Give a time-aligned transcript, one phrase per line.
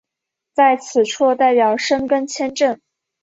[0.55, 2.81] 在此处代表申根签证。